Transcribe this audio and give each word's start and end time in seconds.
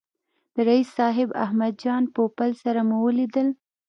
د 0.55 0.57
رییس 0.67 0.89
صاحب 0.97 1.29
احمد 1.43 1.73
جان 1.83 2.03
پوپل 2.15 2.49
سره 2.63 2.79
مو 2.87 2.97
ولیدل. 3.05 3.47